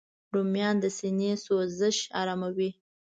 رومیان 0.33 0.75
د 0.83 0.85
سینې 0.97 1.31
سوزش 1.45 1.97
آراموي 2.21 2.71